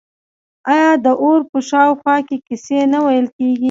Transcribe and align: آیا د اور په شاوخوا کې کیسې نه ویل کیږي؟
آیا 0.71 0.91
د 1.05 1.07
اور 1.21 1.39
په 1.51 1.59
شاوخوا 1.69 2.15
کې 2.27 2.37
کیسې 2.47 2.79
نه 2.91 2.99
ویل 3.05 3.27
کیږي؟ 3.35 3.59